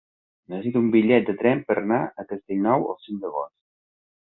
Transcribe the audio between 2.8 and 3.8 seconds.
el cinc d'agost.